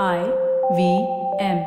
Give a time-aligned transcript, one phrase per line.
[0.00, 0.20] I
[0.76, 0.82] V
[1.46, 1.58] M.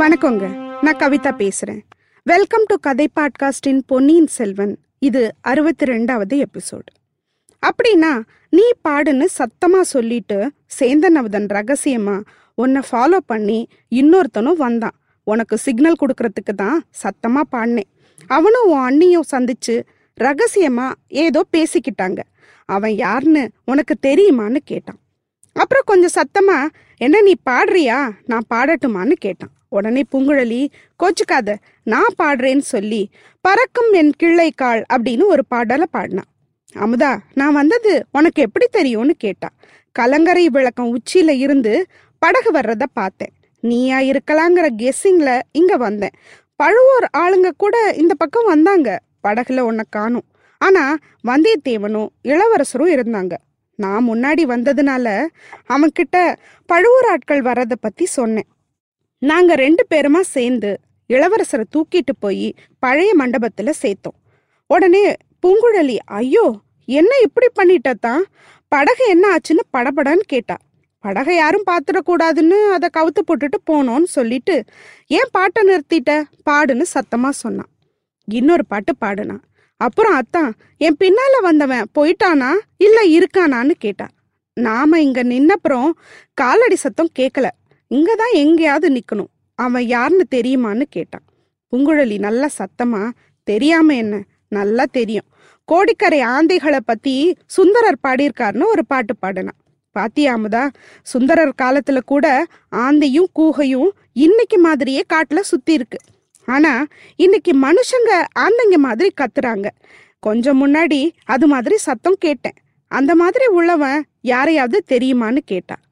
[0.00, 0.44] வணக்கங்க.
[0.82, 1.82] நான் கவிதா பேசுறேன்.
[2.26, 4.74] வெல்கம் டு கதை பாட்காஸ்டின் பொன்னியின் செல்வன்.
[4.98, 6.90] இது அறுபத்தி ரெண்டாவது எபிசோடு
[7.62, 8.12] அப்படின்னா
[8.50, 10.40] நீ பாடுன்னு சத்தமா சொல்லிட்டு
[10.78, 12.18] சேந்தனவதன் ரகசியமா
[12.54, 13.60] உன்னை ஃபாலோ பண்ணி
[14.00, 14.98] இன்னொருத்தனும் வந்தான்.
[15.24, 17.90] உனக்கு சிக்னல் கொடுக்கறதுக்கு தான் சத்தமா பாடினேன்.
[18.36, 19.74] அவனும் உன் அண்ணியும் சந்திச்சு
[20.20, 20.86] ரகசியமா
[21.24, 22.20] ஏதோ பேசிக்கிட்டாங்க.
[22.68, 25.00] அவன் யாருன்னு உனக்கு தெரியுமான்னு கேட்டான்.
[25.52, 26.58] அப்புறம் கொஞ்சம் சத்தமா
[27.00, 27.98] என்ன நீ பாடுறியா?
[28.30, 29.52] நான் பாடட்டுமான்னு கேட்டான்.
[29.68, 30.62] உடனே பூங்குழலி
[31.00, 31.50] கோச்சுக்காத
[31.84, 33.02] நான் பாடுறேன்னு சொல்லி
[33.44, 36.30] பறக்கும் என் கிள்ளைக்கால் அப்படின்னு ஒரு பாடலை பாடினான்
[36.84, 39.48] அமுதா நான் வந்தது உனக்கு எப்படி தெரியும்னு கேட்டா.
[39.96, 41.72] கலங்கரை விளக்கம் உச்சியில இருந்து
[42.22, 43.32] படகு வர்றத பார்த்தேன்.
[43.62, 46.14] நீயா இருக்கலாங்கிற கெஸ்ஸிங்ல இங்க வந்தேன்.
[46.60, 48.88] பழுவூர் ஆளுங்க கூட இந்த பக்கம் வந்தாங்க.
[49.24, 50.26] படகுல உன்னை காணும்.
[50.58, 50.96] ஆனா
[51.28, 53.34] வந்தியத்தேவனும் இளவரசரும் இருந்தாங்க.
[53.74, 55.06] நான் முன்னாடி வந்ததுனால
[55.68, 56.16] அவன்கிட்ட
[56.66, 58.48] பழுவூர் ஆட்கள் வர்றதை பத்தி சொன்னேன்.
[59.18, 60.70] நாங்க ரெண்டு பேருமா சேர்ந்து
[61.08, 64.18] இளவரசரை தூக்கிட்டு போய் பழைய மண்டபத்துல சேர்த்தோம்.
[64.66, 65.04] உடனே
[65.42, 66.46] பூங்குழலி ஐயோ
[66.84, 68.22] என்ன இப்படி பண்ணிட்டதான்
[68.68, 70.56] படகு என்ன ஆச்சுன்னு படபடன்னு கேட்டா.
[71.04, 74.64] படகை யாரும் பார்த்துடக்கூடாதுன்னு அதை கவுத்து போட்டுட்டு போனோன்னு சொல்லிட்டு
[75.06, 76.10] ஏன் பாட்டை நிறுத்திட்ட?
[76.50, 77.70] பாடுன்னு சத்தமாக சொன்னான்.
[78.28, 79.42] இன்னொரு பாட்டு பாடுனான்
[79.80, 82.50] அப்புறம் அத்தான் என் பின்னால வந்தவன் போயிட்டானா?
[82.76, 84.12] இல்ல இருக்கானான்னு கேட்டான்
[84.56, 85.90] நாம இங்க நின்னப்புறம்
[86.34, 87.48] காலடி சத்தம் கேட்கல
[87.90, 89.30] இங்கதான் எங்கேயாவது நிக்கணும்.
[89.58, 91.24] அவன் யாருன்னு தெரியுமான்னு கேட்டான்.
[91.72, 93.02] பூங்குழலி நல்லா சத்தமா
[93.46, 94.22] தெரியாம என்ன?
[94.48, 95.28] நல்லா தெரியும்.
[95.68, 97.14] கோடிக்கரை ஆந்தைகளை பத்தி
[97.46, 99.59] சுந்தரர் பாடியிருக்காருன்னு ஒரு பாட்டு பாடினான்
[99.98, 100.64] பாத்தியாமுதா?
[101.02, 102.26] சுந்தரர் காலத்துல கூட
[102.76, 105.98] ஆந்தையும் கூகையும் இன்னைக்கு மாதிரியே காட்டுல சுத்தி இருக்கு.
[106.48, 106.72] ஆனா
[107.16, 109.68] இன்னைக்கு மனுஷங்க ஆந்தைங்க மாதிரி கத்துறாங்க.
[110.20, 112.58] கொஞ்சம் முன்னாடி அது மாதிரி சத்தம் கேட்டேன்.
[112.90, 115.82] அந்த மாதிரி உள்ளவன் யாரையாவது தெரியுமான்னு கேட்டான்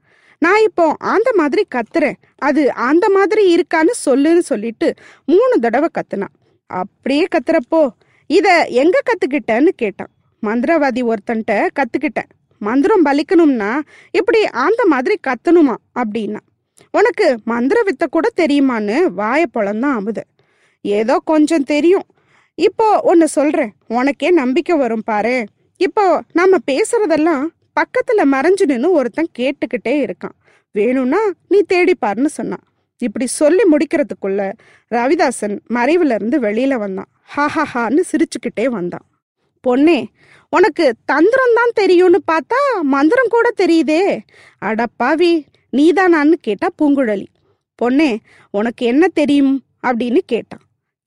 [0.42, 2.19] நான் இப்போ ஆந்த மாதிரி கத்துறேன்.
[2.38, 4.88] அது அந்த மாதிரி இருக்கான்னு சொல்லுன்னு சொல்லிட்டு
[5.25, 6.34] மூணு தடவை கத்துனான்.
[6.70, 7.82] அப்படியே கத்துறப்போ
[8.26, 8.48] இத
[8.82, 10.12] எங்க கத்துக்கிட்டேன்னு கேட்டான்.
[10.42, 12.30] மந்திரவாதி ஒருத்தன்ட்ட கத்துக்கிட்டேன்.
[12.58, 13.80] மந்திரம் பலிக்கணும்னா
[14.10, 16.41] இப்படி அந்த மாதிரி கத்தணுமா அப்படின்னா?
[16.91, 20.26] உனக்கு மந்திர வித்த கூட தெரியுமான்னு வாய பொழந்தான் அமுது.
[20.80, 22.02] ஏதோ கொஞ்சம் தெரியும்.
[22.54, 25.47] இப்போ ஒன்று சொல்கிறேன் உனக்கே நம்பிக்கை வரும் பாரு.
[25.76, 30.36] இப்போ நம்ம பேசுறதெல்லாம் பக்கத்தில் மறைஞ்சு நின்று ஒருத்தன் கேட்டுக்கிட்டே இருக்கான்.
[30.72, 31.18] வேணும்னா
[31.48, 32.64] நீ தேடிப்பார்னு சொன்னான்.
[32.98, 34.52] இப்படி சொல்லி முடிக்கிறதுக்குள்ள
[34.91, 37.08] ரவிதாசன் மறைவுல இருந்து வெளியில வந்தான்.
[37.36, 39.06] ஹாஹாஹான்னு சிரிச்சுக்கிட்டே வந்தான்.
[39.60, 40.08] பொன்னே
[40.50, 44.19] உனக்கு தந்திரம் தான் தெரியும்னு பார்த்தா மந்திரம் கூட தெரியுதே.
[44.64, 45.44] அடப்பாவி
[45.76, 47.26] நீதானான்னு கேட்டா பூங்குழலி.
[47.74, 48.18] பொன்னே
[48.50, 49.62] உனக்கு என்ன தெரியும்?
[49.82, 50.60] அப்படின்னு கேட்டான்.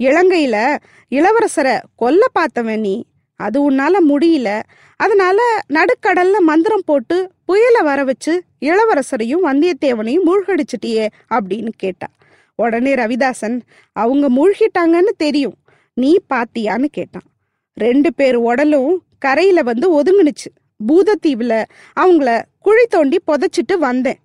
[0.03, 0.77] இலங்கையில
[1.09, 3.05] இளவரசரை கொல்ல பார்த்தவன் நீ.
[3.35, 4.63] அது உன்னால முடியல.
[4.95, 12.07] அதனால நடுக்கடல்ல மந்திரம் போட்டு புயலை வர வச்சு இளவரசரையும் வந்தியத்தேவனையும் மூழ்கடிச்சிட்டியே அப்படின்னு கேட்டா
[12.55, 13.61] உடனே ரவிதாசன்
[13.91, 15.55] அவங்க மூழ்கிட்டாங்கன்னு தெரியும்.
[15.93, 17.27] நீ பாத்தியான்னு கேட்டான்.
[17.73, 20.49] ரெண்டு பேர் உடலும் கரையில வந்து ஒதுங்குனுச்சு.
[20.87, 21.63] பூதத்தீவுல
[21.99, 24.19] அவங்கள குழி தோண்டி புதைச்சிட்டு வந்தேன்.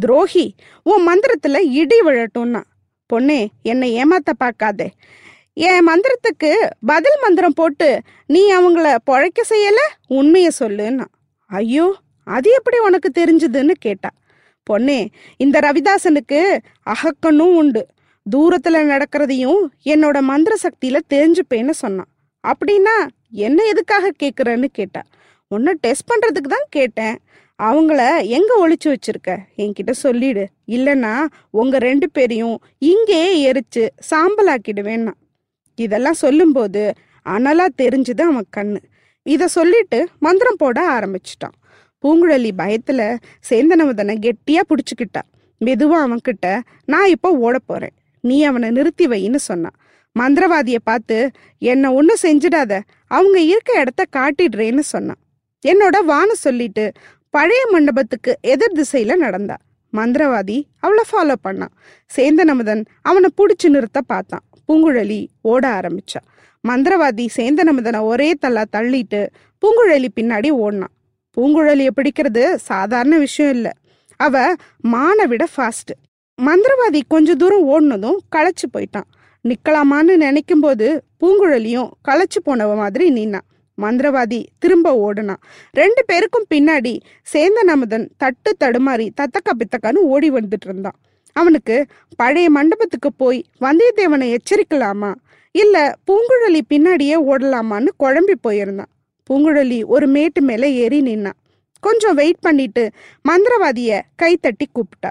[0.00, 2.62] துரோகி உன் மந்திரத்துல இடி விழட்டும்னா.
[3.12, 4.90] பொண்ணே என்னை ஏமாத்த பார்க்காதே.
[5.52, 9.76] என் மந்திரத்துக்கு பதில் மந்திரம் போட்டு நீ அவங்கள பொழைக்க செய்யல?
[10.06, 11.04] உண்மையை சொல்லுன்னா.
[11.46, 14.10] ஐயோ அது எப்படி உனக்கு தெரிஞ்சதுன்னு கேட்டா.
[14.70, 17.86] பொண்ணே இந்த ரவிதாசனுக்கு அகக்கண்ணும் உண்டு.
[18.36, 22.08] தூரத்துல நடக்கிறதையும் என்னோட மந்திர சக்தியில தெரிஞ்சுப்பேன்னு சொன்னான்.
[22.50, 22.96] அப்படின்னா
[23.46, 25.02] என்ன எதுக்காக கேட்குறேன்னு கேட்டா
[25.54, 27.16] உன்னை டெஸ்ட் பண்ணுறதுக்கு தான் கேட்டேன்.
[27.58, 28.00] அவங்கள
[28.36, 29.30] எங்கே ஒழிச்சு வச்சிருக்க?
[29.62, 30.44] என்கிட்ட சொல்லிடு.
[30.76, 31.12] இல்லைன்னா
[31.60, 32.56] உங்கள் ரெண்டு பேரையும்
[32.90, 35.14] இங்கேயே எரிச்சு சாம்பலாக்கிடுவேன்னா
[35.78, 36.82] இதெல்லாம் சொல்லும்போது
[37.26, 38.80] அனலாக தெரிஞ்சுது அவன் கண்ணு.
[39.26, 41.56] இதை சொல்லிட்டு மந்திரம் போட ஆரம்பிச்சிட்டான்.
[42.04, 43.06] பூங்குழலி பயத்தில்
[43.50, 45.22] சேந்தனவதனை கெட்டியாக பிடிச்சுக்கிட்டா.
[45.60, 46.46] மெதுவாக அவன்கிட்ட
[46.92, 49.76] நான் இப்போ ஓட போகிறேன் நீ அவனை நிறுத்தி வைன்னு சொன்னான்.
[50.20, 51.16] மந்திரவாதியை பார்த்து
[51.70, 52.72] என்னை ஒன்றும் செஞ்சிடாத.
[53.16, 55.20] அவங்க இருக்க இடத்த காட்டிடுறேன்னு சொன்னான்
[55.62, 56.84] என்னோட வான்னு சொல்லிட்டு
[57.34, 59.56] பழைய மண்டபத்துக்கு எதிர் திசையில நடந்தா.
[59.92, 61.74] மந்திரவாதி அவளை ஃபாலோ பண்ணான்
[62.16, 64.44] சேந்தனமுதன் அவனை பிடிச்சி நிறுத்த பார்த்தான்.
[64.68, 65.20] பூங்குழலி
[65.50, 66.20] ஓட ஆரம்பிச்சா.
[66.64, 69.20] மந்திரவாதி சேந்தனமுதனை ஒரே தள்ளா தள்ளிட்டு
[69.62, 70.94] பூங்குழலி பின்னாடி ஓடினான்
[71.36, 73.72] பூங்குழலியை பிடிக்கிறது சாதாரண விஷயம் இல்லை.
[74.26, 74.44] அவ
[74.92, 75.92] மானை விட ஃபாஸ்ட்
[76.38, 79.08] மந்திரவாதி கொஞ்ச தூரம் ஓடினதும் களைச்சு போயிட்டான்.
[79.50, 80.86] நிக்கலாமான்னு நினைக்கும் போது
[81.20, 83.46] பூங்குழலியும் களைச்சு போனவ மாதிரி நின்னான்
[83.78, 86.92] மந்திரவாதி திரும்ப ஓடுனான் ரெண்டு பேருக்கும் பின்னாடி
[87.32, 90.96] சேந்தன் அமுதன் தட்டு தடுமாறி தத்தக்கா பித்தக்கான்னு ஓடி வந்துட்டு இருந்தான்.
[91.32, 95.14] அவனுக்கு பழைய மண்டபத்துக்கு போய் வந்தியத்தேவனை எச்சரிக்கலாமா?
[95.54, 95.76] இல்ல
[96.06, 98.92] பூங்குழலி பின்னாடியே ஓடலாமான்னு குழம்பி போயிருந்தான்.
[99.30, 101.38] பூங்குழலி ஒரு மேட்டு மேல ஏறி நின்னான்
[101.80, 102.90] கொஞ்சம் வெயிட் பண்ணிட்டு
[103.28, 105.10] மந்திரவாதிய கை தட்டி கூப்பிட்டா.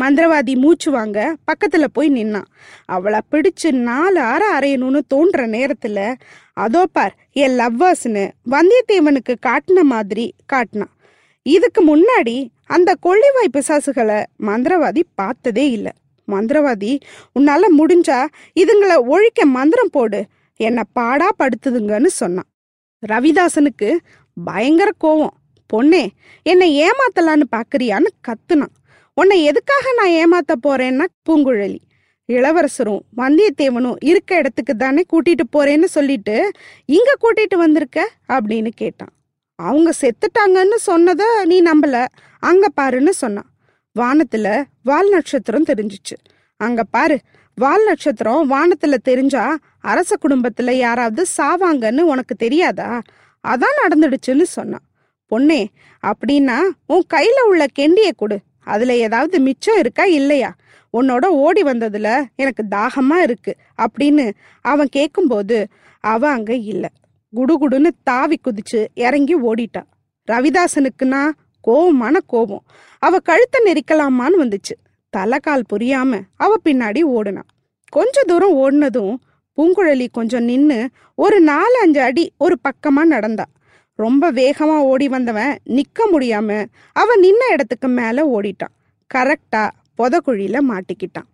[0.00, 2.48] மந்திரவாதி மூச்சு வாங்க பக்கத்துல போய் நின்னான்
[2.84, 6.14] அவளை பிடிச்சு நாலு அற அரையணும்னு தோன்ற நேரத்துல
[6.52, 10.92] அதோ பார் என் லவ்வர்ஸ்னு வந்தியத்தேவனுக்கு காட்டின மாதிரி காட்டினான்
[11.42, 12.36] இதுக்கு முன்னாடி
[12.66, 15.92] அந்த கொள்ளிவாய் பிசாசுகளை மந்திரவாதி பார்த்ததே இல்லை.
[16.28, 16.92] மந்திரவாதி
[17.38, 18.18] உன்னால முடிஞ்சா
[18.60, 20.20] இதுங்களை ஒழிக்க மந்திரம் போடு.
[20.60, 22.48] என்னை பாடா படுத்துதுங்கன்னு சொன்னான்
[23.02, 23.88] ரவிதாசனுக்கு
[24.36, 25.36] பயங்கர கோவம்.
[25.70, 26.04] பொண்ணே
[26.42, 28.74] என்னை ஏமாத்தலான்னு பாக்குறியான்னு கத்துனான்
[29.16, 31.78] உன்னை எதுக்காக நான் ஏமாத்த போறேன்னா பூங்குழலி.
[32.24, 36.50] இளவரசரும் வந்தியத்தேவனும் இருக்க இடத்துக்கு தானே கூட்டிட்டு போறேன்னு சொல்லிட்டு
[36.84, 38.10] இங்க கூட்டிட்டு வந்திருக்க?
[38.28, 39.08] அப்படின்னு கேட்டான்.
[39.54, 42.06] அவங்க செத்துட்டாங்கன்னு சொன்னதை நீ நம்பல.
[42.38, 43.50] அங்க பாருன்னு சொன்னான்.
[43.98, 46.16] வானத்துல வால் நட்சத்திரம் தெரிஞ்சிச்சு.
[46.56, 47.20] அங்க பாரு
[47.54, 53.02] வால் நட்சத்திரம் வானத்துல தெரிஞ்சா அரச குடும்பத்துல யாராவது சாவாங்கன்னு உனக்கு தெரியாதா?
[53.48, 54.84] அதான் நடந்துடுச்சுன்னு சொன்னான்.
[55.30, 55.66] பொண்ணே
[56.02, 58.38] அப்படின்னா உன் கையில உள்ள கெண்டிய கொடு.
[58.64, 60.50] அதுல ஏதாவது மிச்சம் இருக்கா இல்லையா?
[60.94, 64.24] உன்னோட ஓடி வந்ததுல எனக்கு தாகமா இருக்கு அப்படின்னு
[64.64, 65.56] அவன் கேட்கும்போது
[66.04, 66.84] அவ அங்க இல்ல.
[67.32, 69.88] குடுகுடுன்னு தாவி குதிச்சு இறங்கி ஓடிட்டான்
[70.28, 71.22] ரவிதாசனுக்குன்னா
[71.64, 72.64] கோவமான கோபம்.
[73.02, 74.74] அவ கழுத்தை நெரிக்கலாமான்னு வந்துச்சு.
[75.12, 77.48] தலைக்கால் புரியாம அவ பின்னாடி ஓடுனான்
[77.92, 79.14] கொஞ்ச தூரம் ஓடினதும்
[79.58, 80.78] பூங்குழலி கொஞ்சம் நின்று
[81.18, 83.44] ஒரு நாலு அஞ்சு அடி ஒரு பக்கமா நடந்தா.
[83.96, 88.74] ரொம்ப வேகமா ஓடி வந்தவன் நிக்க முடியாம அவன் நின்ன இடத்துக்கு மேல ஓடிட்டான்.
[89.14, 91.28] கரெக்டா புதக்குழியில மாட்டிக்கிட்டான்.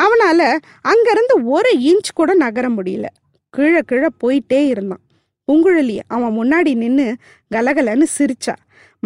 [0.00, 3.04] அவனால அங்கிருந்து ஒரு இன்ச் கூட நகர முடியல.
[3.50, 5.00] கீழே கீழே போயிட்டே இருந்தான்.
[5.46, 7.16] பூங்குழலி அவன் முன்னாடி நின்று
[7.50, 8.54] கலகலன்னு சிரிச்சா.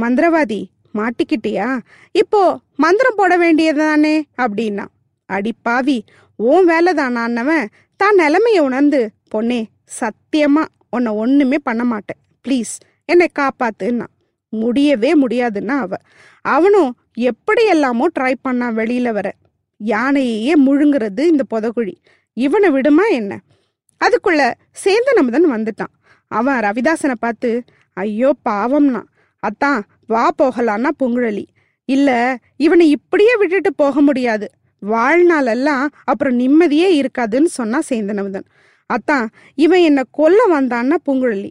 [0.00, 1.78] மந்திரவாதி மாட்டிக்கிட்டியா?
[2.12, 4.22] இப்போ மந்திரம் போட வேண்டியதுதானே?
[4.36, 4.86] அப்படின்னா.
[5.26, 6.04] அடி பாவி
[6.36, 7.66] உன் வேலைதானான்னவன்
[7.96, 9.64] தான் நிலைமையை உணர்ந்து பொண்ணே
[10.00, 12.20] சத்தியமா உன்னை ஒண்ணுமே பண்ண மாட்டேன்.
[12.46, 14.06] ப்ளீஸ் என்னை காப்பாத்துன்னா.
[14.48, 15.96] முடியவே முடியாதுன்னா அவ.
[16.40, 19.32] அவனும் எப்படி எல்லாமோ ட்ரை பண்ணான் வெளியில வர.
[19.76, 21.94] யானையே முழுங்கிறது இந்த புதகுழி.
[22.32, 23.40] இவனை விடுமா என்ன?
[24.04, 24.54] அதுக்குள்ள
[24.84, 25.92] சேந்தனமுதன் வந்துட்டான்.
[26.28, 27.62] அவன் ரவிதாசனை பார்த்து
[27.92, 29.02] ஐயோ பாவம்னா.
[29.38, 31.44] அத்தான் வா போகலான்னா பொங்குழலி.
[31.84, 34.50] இல்ல இவனை இப்படியே விட்டுட்டு போக முடியாது.
[34.86, 38.46] வாழ்நாளெல்லாம் அப்புறம் நிம்மதியே இருக்காதுன்னு சொன்னா சேந்தனமுதன்.
[38.86, 41.50] அத்தான் இவன் என்னை கொல்ல வந்தான்னா பூங்குழலி.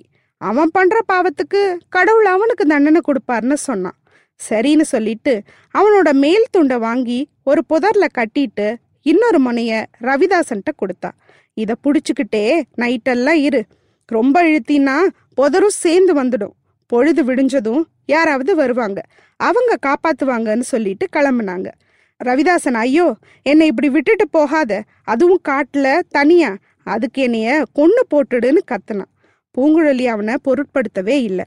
[0.50, 1.62] அவன் பண்ற பாவத்துக்கு
[1.96, 3.98] கடவுள் அவனுக்கு தண்டனை கொடுப்பாருன்னு சொன்னான்.
[4.40, 5.34] சரின்னு சொல்லிட்டு
[5.78, 7.20] அவனோட மேல் துண்டை வாங்கி
[7.50, 8.68] ஒரு புதர்ல கட்டிட்டு
[9.12, 9.72] இன்னொரு முனைய
[10.10, 11.10] ரவிதாசன்கிட்ட கொடுத்தா
[11.54, 12.44] இதை புடிச்சுக்கிட்டே
[12.82, 13.62] நைட்டெல்லாம் இரு.
[14.12, 14.96] ரொம்ப இழுத்தினா
[15.40, 16.56] புதரும் சேர்ந்து வந்துடும்.
[16.92, 17.84] பொழுது விடிஞ்சதும்
[18.14, 19.00] யாராவது வருவாங்க.
[19.40, 21.68] அவங்க காப்பாத்துவாங்கன்னு சொல்லிட்டு கிளம்புனாங்க.
[22.20, 23.08] ரவிதாசன் ஐயோ
[23.50, 24.72] என்னை இப்படி விட்டுட்டு போகாத.
[25.14, 25.88] அதுவும் காட்டுல
[26.18, 26.52] தனியா.
[26.94, 29.12] அதுக்கு என்னைய கொன்னு போட்டுடுன்னு கத்துனான்.
[29.58, 31.46] பூங்குழலி அவனை பொருட்படுத்தவே இல்லை.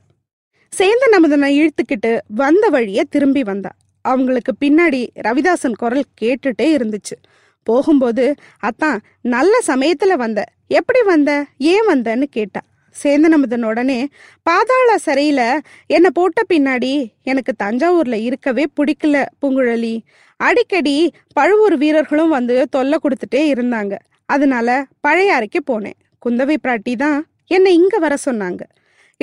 [0.73, 3.71] சேர்ந்த நமதனை இழுத்துக்கிட்டு வந்த வழியே திரும்பி வந்தா.
[4.01, 7.17] அவங்களுக்கு பின்னாடி ரவிதாசன் குரல் கேட்டுட்டே இருந்துச்சு.
[7.63, 10.45] போகும்போது அத்தான் நல்ல சமயத்துல வந்த.
[10.67, 11.47] எப்படி வந்த?
[11.59, 12.61] ஏன் வந்தன்னு கேட்டா.
[13.03, 14.09] சேந்தனமுதன் உடனே
[14.43, 20.01] பாதாள சிறையில என்னை போட்ட பின்னாடி எனக்கு தஞ்சாவூர்ல இருக்கவே பிடிக்கல பூங்குழலி.
[20.37, 23.95] அடிக்கடி பழுவூர் வீரர்களும் வந்து தொல்லை கொடுத்துட்டே இருந்தாங்க.
[24.27, 25.99] அதனால பழைய அறைக்கு போனேன்.
[26.27, 28.61] குந்தவை பிராட்டி தான் என்னை இங்க வர சொன்னாங்க.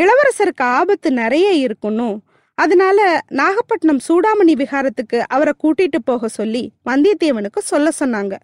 [0.02, 2.18] இளவரசருக்கு ஆபத்து நிறைய இருக்கணும்
[2.54, 8.36] அதனால நாகப்பட்டினம் சூடாமணி விகாரத்துக்கு அவரை கூட்டிட்டு போக சொல்லி வந்தியத்தேவனுக்கு சொல்ல சொன்னாங்க.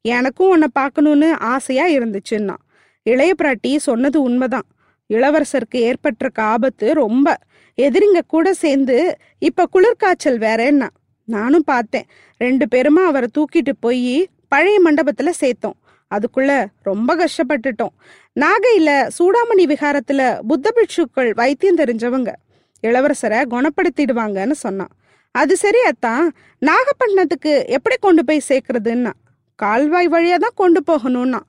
[0.00, 2.56] எனக்கும் உன்னை பார்க்கணும்னு ஆசையா இருந்துச்சுன்னா.
[3.02, 4.66] இளைய பிராட்டி சொன்னது உண்மைதான்.
[5.14, 7.38] இளவரசருக்கு ஏற்பட்டிருக்க ஆபத்து ரொம்ப.
[7.76, 10.88] எதிரிங்க கூட சேர்ந்து இப்ப குளிர்காய்ச்சல் வேறேன்னா.
[11.24, 12.04] நானும் பார்த்தேன்.
[12.38, 15.78] ரெண்டு பேருமா அவரை தூக்கிட்டு போய் பழைய மண்டபத்துல சேர்த்தோம்.
[16.14, 17.94] அதுக்குள்ள ரொம்ப கஷ்டப்பட்டுட்டோம்.
[18.40, 22.32] நாகையில சூடாமணி விகாரத்துல புத்த பிட்சுக்கள் வைத்தியம் தெரிஞ்சவங்க.
[22.82, 24.92] இளவரசரை குணப்படுத்திடுவாங்கன்னு சொன்னான்.
[25.30, 26.26] அது சரியாத்தான்
[26.62, 29.12] நாகப்பட்டினத்துக்கு எப்படி கொண்டு போய் சேர்க்கறதுன்னா
[29.54, 31.40] கால்வாய் வழியா தான் கொண்டு போகணும்னா.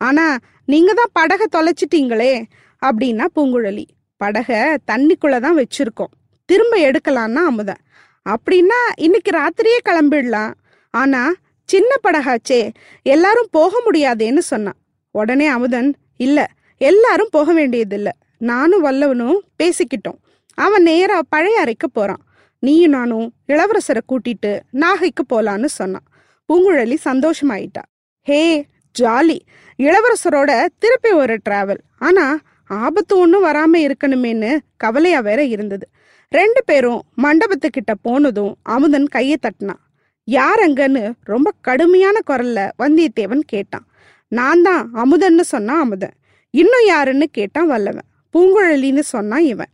[0.00, 2.44] ஆனா நீங்க தான் படகை தொலைச்சிட்டீங்களே
[2.82, 3.84] அப்படின்னா பூங்குழலி.
[4.16, 6.12] படகை தண்ணிக்குள்ள தான் வச்சிருக்கோம்.
[6.44, 7.82] திரும்ப எடுக்கலான்னா அமுதன்.
[8.26, 10.52] அப்படின்னா இன்னைக்கு ராத்திரியே கிளம்பிடலாம்.
[10.90, 11.22] ஆனா
[11.64, 14.78] சின்ன படகாச்சே எல்லாரும் போக முடியாதேன்னு சொன்னான்.
[15.10, 18.08] உடனே அமுதன் இல்ல எல்லாரும் போக வேண்டியதில்ல.
[18.38, 20.18] நானும் வல்லவனும் பேசிக்கிட்டோம்.
[20.54, 22.22] அவன் நேரா பழைய அறைக்கு போறான்.
[22.58, 26.06] நீயும் நானும் இளவரசரை கூட்டிட்டு நாகைக்கு போலான்னு சொன்னான்.
[26.48, 27.82] பூங்குழலி சந்தோஷமாயிட்டா.
[28.22, 28.66] Hey
[29.00, 29.38] jolly.
[29.78, 35.88] இளவரசரோட திருப்பி ஒரு டிராவல் ஆனா ஆபத்து ஒன்றும் வராம இருக்கணுமேன்னு கவலையா வேற இருந்தது.
[36.28, 39.83] ரெண்டு பேரும் மண்டபத்துக்கிட்ட போனதும் அமுதன் கையை தட்டினான்.
[40.24, 43.86] யார் அங்கன்னு ரொம்ப கடுமையான குரல்ல வந்தியத்தேவன் கேட்டான்.
[44.28, 46.12] நான் தான் அமுதன்னு சொன்னான் அமுதன்.
[46.50, 48.04] இன்னும் யாருன்னு கேட்டான் வல்லவன்.
[48.32, 49.68] பூங்குழலின்னு சொன்னான் இவன்.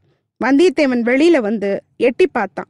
[0.45, 2.69] வந்தியத்தேவன் வெளியில வந்து எட்டி பார்த்தான்.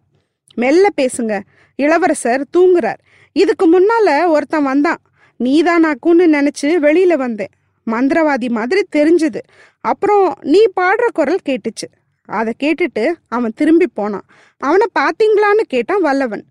[0.54, 1.40] மெல்ல பேசுங்க
[1.76, 2.98] இளவரசர் தூங்குறார்.
[3.32, 4.98] இதுக்கு முன்னால ஒருத்தன் வந்தான்.
[5.38, 7.48] நீதானாக்குன்னு நினைச்சு வெளியில வந்தேன்.
[7.86, 9.40] மந்திரவாதி மாதிரி தெரிஞ்சது.
[9.80, 11.86] அப்புறம் நீ பாடுற குரல் கேட்டுச்சு.
[12.24, 14.24] அதை கேட்டுட்டு அவன் திரும்பி போனான்.
[14.58, 16.44] அவனை பாத்தீங்களான்னு கேட்டான் வல்லவன்.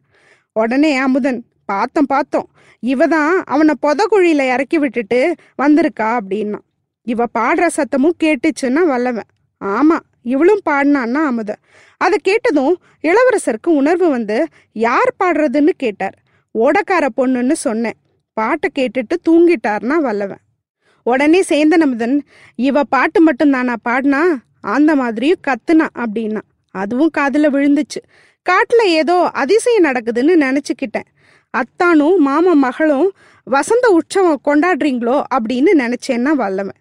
[0.56, 2.48] உடனே அமுதன் பார்த்தோம் பார்த்தோம்
[2.80, 5.20] இவ தான் அவனை பொதக்குழியில இறக்கி விட்டுட்டு
[5.62, 6.60] வந்திருக்கா அப்படின்னா
[7.08, 9.30] இவ பாடுற சத்தமும் கேட்டுச்சுன்னா வல்லவன்.
[9.62, 11.52] ஆமா இவளும் பாடினான்னா அமுத.
[11.98, 14.38] அதை கேட்டதும் இளவரசருக்கு உணர்வு வந்து
[14.72, 16.16] யார் பாடுறதுன்னு கேட்டார்.
[16.56, 17.98] ஓடக்கார பொண்ணுன்னு சொன்னேன்.
[18.34, 20.44] பாட்டை கேட்டுட்டு தூங்கிட்டார்னா வல்லவன்.
[21.06, 22.16] உடனே சேந்தன் அமுதன்
[22.56, 24.22] இவ பாட்டு மட்டும் தானா பாடினா?
[24.62, 26.42] அந்த மாதிரியும் கத்துனா அப்படின்னா
[26.76, 28.00] அதுவும் காதில் விழுந்துச்சு.
[28.50, 31.10] காட்டுல ஏதோ அதிசயம் நடக்குதுன்னு நினைச்சுக்கிட்டேன்.
[31.54, 33.12] அத்தானும் மாமா மகளும்
[33.44, 35.24] வசந்த உற்சவம் கொண்டாடுறீங்களோ?
[35.36, 36.80] அப்படின்னு நினைச்சேன்னா வல்லவன்.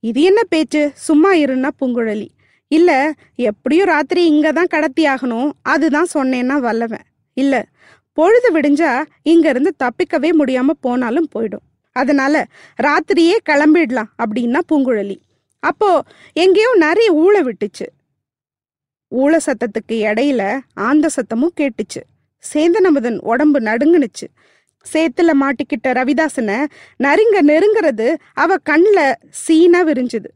[0.00, 0.90] இது என்ன பேச்சு?
[0.94, 2.28] சும்மா இருன்னா பூங்குழலி.
[2.68, 7.04] இல்ல எப்படியும் ராத்திரி இங்க தான் கடத்தி ஆகணும் அதுதான் சொன்னேன்னா வல்லவன்.
[7.32, 7.64] இல்ல
[8.12, 11.64] பொழுது விடிஞ்சா இங்க இருந்து தப்பிக்கவே முடியாம போனாலும் போயிடும்.
[11.92, 12.44] அதனால
[12.82, 15.16] ராத்திரியே கிளம்பிடலாம் அப்படின்னா பூங்குழலி.
[15.58, 16.02] அப்போ
[16.32, 17.86] எங்கேயோ நிறைய ஊழ விட்டுச்சு.
[19.20, 20.42] ஊழ சத்தத்துக்கு இடையில
[20.74, 22.00] ஆந்த சத்தமும் கேட்டுச்சு.
[22.52, 24.26] சேந்தனமுதன் உடம்பு நடுங்குனுச்சு.
[24.92, 26.56] சேத்துல மாட்டிக்கிட்ட ரவிதாசனை
[27.02, 30.30] நறுங்க நெருங்கிறது அவ கண்ணில் சீனா விரிஞ்சுது.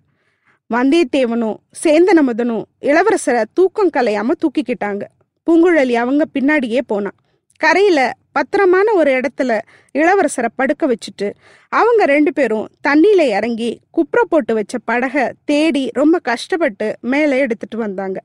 [0.70, 5.02] வந்தியத்தேவனும் சேந்தனமுதனும் இளவரசரை தூக்கம் கலையாம தூக்கிக்கிட்டாங்க.
[5.47, 7.18] பூங்குழலி அவங்க பின்னாடியே போனான்
[7.61, 8.00] கரையில
[8.32, 9.52] பத்திரமான ஒரு இடத்துல
[9.94, 11.28] இளவரசரை படுக்க வச்சுட்டு
[11.73, 18.18] அவங்க ரெண்டு பேரும் தண்ணியில இறங்கி குப்புற போட்டு வச்ச படகை தேடி ரொம்ப கஷ்டப்பட்டு மேலே எடுத்துட்டு வந்தாங்க.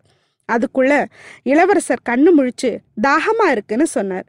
[0.52, 1.06] அதுக்குள்ள
[1.44, 4.26] இளவரசர் கண்ணு முழிச்சு தாகமா இருக்குன்னு சொன்னார்.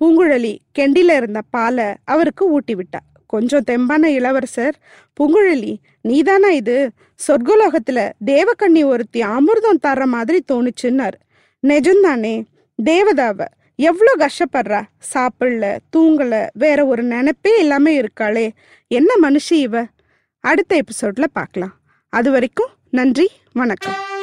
[0.00, 4.76] பூங்குழலி கெண்டில இருந்த பாலை அவருக்கு ஊட்டி விட்டா கொஞ்சம் தெம்பான இளவரசர்
[5.20, 6.90] பூங்குழலி நீதானா இது?
[7.28, 11.16] சொர்க்கலோகத்துல தேவக்கண்ணி ஒருத்தி அமிர்தம் தர்ற மாதிரி தோணுச்சுன்னார்.
[11.66, 12.44] நிஜம்தானே?
[12.84, 13.44] தேவதாவ
[13.76, 14.82] எவ்வளோ கஷ்டப்படுறா?
[15.14, 18.50] சாப்பிடல தூங்கல வேற ஒரு நினைப்பே இல்லாம இருக்காளே.
[18.86, 19.84] என்ன மனுஷி இவ?
[20.40, 21.74] அடுத்த எபிசோட்ல பார்க்கலாம்.
[22.08, 24.17] அது வரைக்கும் நன்றி வணக்கம்.